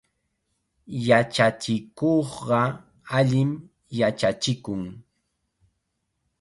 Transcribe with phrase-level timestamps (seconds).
[1.07, 2.61] Yachachikuqqa
[3.17, 3.51] allim
[3.99, 4.83] yachachikun.